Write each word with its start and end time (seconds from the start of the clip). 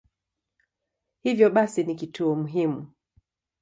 Hivyo 1.21 1.49
basi 1.49 1.83
ni 1.83 1.95
kituo 1.95 2.35
muhimu. 2.35 2.91